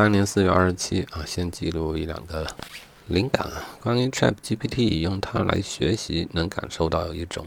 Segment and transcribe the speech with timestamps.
[0.00, 2.46] 三年四月二十七啊，先记录一两个
[3.08, 3.46] 灵感，
[3.82, 7.46] 关于 Chat GPT，用它来学习，能感受到一种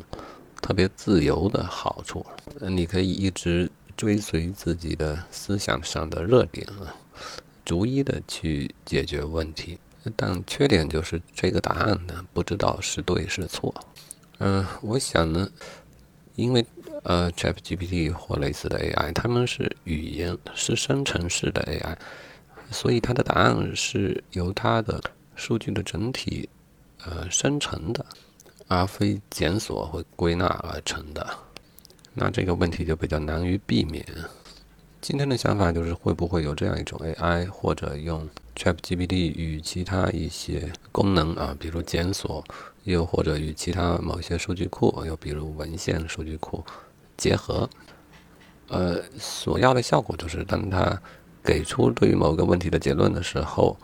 [0.61, 2.23] 特别自由的好处。
[2.59, 6.93] 你可以一直追随自己的思想上的热点啊，
[7.65, 9.79] 逐一的去解决问题。
[10.15, 13.73] 但缺点就是这个答案呢，不知道是对是错。
[14.37, 15.49] 嗯，我想呢，
[16.35, 16.63] 因为
[17.01, 21.97] 呃，ChatGPT 或类似的 AI，他们是语言是生成式的 AI，
[22.71, 25.01] 所以它的答案是由它的
[25.35, 26.49] 数据的整体
[27.05, 28.05] 呃生成的，
[28.67, 31.25] 而非检索或归纳而成的。
[32.13, 34.05] 那这个问题就比较难于避免。
[35.01, 42.41] 今天的想法就是，会不会有这样一种 AI，或者用 ChatGPT 与其他一些功能啊，比如检索，
[42.83, 46.63] 又或者与其他某些数据库，又比如文献数据库
[47.17, 47.69] 结合，
[48.69, 51.01] 呃，所要的效果就是，当它
[51.43, 53.77] 给出对于某个问题的结论的时候，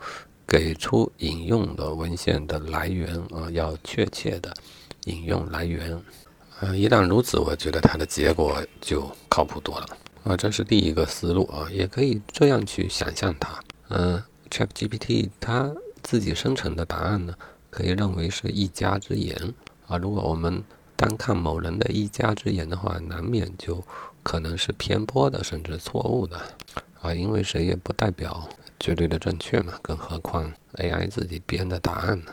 [0.46, 4.52] 给出引用的文献的来源啊，要确切的
[5.04, 6.00] 引用来源。
[6.60, 9.86] 呃，一旦如此，我觉得它的结果就靠谱多了。
[10.24, 13.58] 啊，这是第一个思路啊，也可以这样去想象它。
[13.88, 17.34] 嗯，ChatGPT 它自己生成的答案呢，
[17.70, 19.54] 可以认为是一家之言
[19.86, 19.96] 啊。
[19.96, 20.62] 如果我们
[20.96, 23.82] 单看某人的一家之言的话，难免就
[24.22, 26.38] 可能是偏颇的，甚至错误的
[27.00, 27.14] 啊。
[27.14, 28.48] 因为谁也不代表
[28.78, 32.32] 绝对的正确嘛，更何况 AI 自己编的答案呢？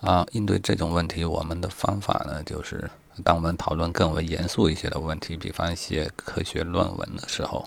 [0.00, 2.90] 啊，应对这种问题，我们的方法呢，就是。
[3.24, 7.66] 当我们讨论更为严肃一些的问题，比方写科学论文的时候，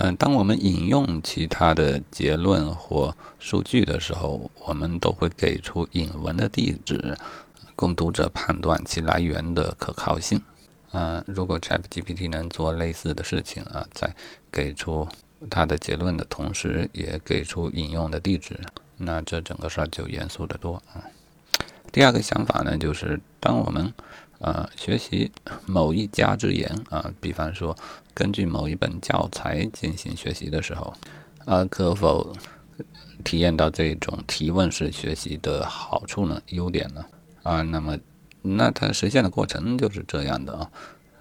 [0.00, 7.16] 嗯，当我们引用其他的结论或数据的时候，我们都会给出引文的地址，
[7.74, 10.38] 供读者判断其来源的可靠性。
[10.94, 14.14] 嗯，如果 ChatGPT 能做类似的事情啊，在
[14.52, 15.06] 给出
[15.50, 18.58] 它的结论的同时，也给出引用的地址，
[18.96, 21.02] 那这整个事儿就严肃得多啊。
[21.92, 23.92] 第二个想法呢，就是当我们
[24.38, 25.30] 呃，学习
[25.66, 27.76] 某一家之言啊，比方说
[28.12, 30.94] 根据某一本教材进行学习的时候，
[31.44, 32.32] 啊，可否
[33.24, 36.40] 体验到这种提问式学习的好处呢？
[36.48, 37.04] 优点呢？
[37.42, 37.98] 啊，那么
[38.46, 40.70] 那它实现的过程就是这样的啊，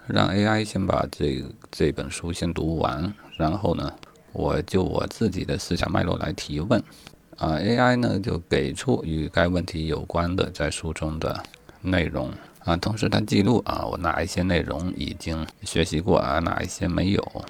[0.07, 1.41] 让 AI 先把这
[1.71, 3.91] 这本书先读完，然后呢，
[4.33, 6.83] 我就我自己的思想脉络来提问，
[7.37, 11.41] 啊，AI 呢就给出与该问题有关的在书中的
[11.81, 12.29] 内容。
[12.65, 17.45] 啊，同时它记录啊，我哪一些内容已经学习过啊，哪一些没有？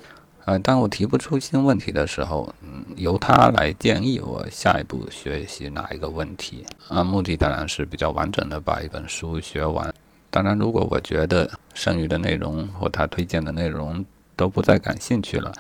[0.46, 6.66] 啊，当我提不出新问题的时候，嗯，由他来建议我下一步学习哪一个问题。
[6.90, 9.94] 啊，目的当然是比较完整的把一本书学完。
[10.30, 14.04] 当然，如果我觉得剩余的内容或他推荐的内容
[14.36, 15.54] 都不再感兴趣了，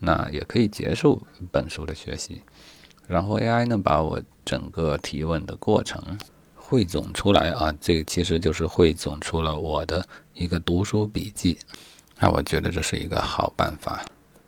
[0.00, 1.22] 那也可以结束
[1.52, 2.42] 本书的学习。
[3.06, 6.02] 然后 AI 呢，把我整个提问的过程。
[6.56, 11.58] 汇总出来啊，这个其实就是汇总出了我的一个读书笔记。
[12.18, 14.02] 那我觉得这是一个好办法，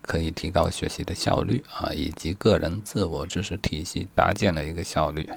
[0.06, 5.28] 可以提高学习的效率啊，以及个人自我知识体系搭建的一个效率。